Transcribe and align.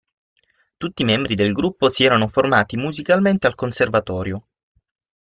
Tutti 0.77 1.03
i 1.03 1.05
membri 1.05 1.35
del 1.35 1.51
gruppo 1.53 1.87
si 1.87 2.03
erano 2.03 2.27
formati 2.27 2.75
musicalmente 2.75 3.45
al 3.45 3.53
conservatorio. 3.53 4.47